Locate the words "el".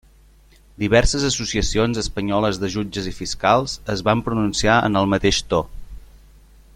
5.03-5.15